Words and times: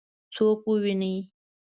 څوک 0.35 0.59
وویني؟ 0.67 1.13